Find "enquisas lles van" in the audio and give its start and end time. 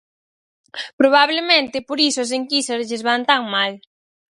2.39-3.21